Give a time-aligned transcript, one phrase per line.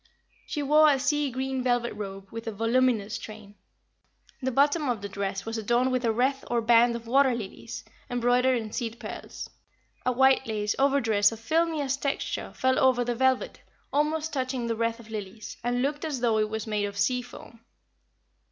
[0.47, 3.53] She wore a sea green velvet robe with a voluminous train.
[4.41, 7.83] The bottom of the dress was adorned with a wreath or band of water lilies,
[8.09, 9.47] embroidered in seed pearls.
[10.03, 13.61] A white lace overdress of filmiest texture fell over the velvet,
[13.93, 17.21] almost touching the wreath of lilies, and looked as though it was made of sea
[17.21, 17.59] foam.